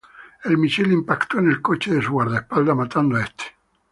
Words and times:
El 0.45 0.57
misil 0.57 0.91
impactó 0.91 1.37
en 1.37 1.51
el 1.51 1.61
coche 1.61 1.93
de 1.93 2.01
su 2.01 2.13
guardaespaldas, 2.13 2.75
matando 2.75 3.17
a 3.17 3.21
este. 3.21 3.43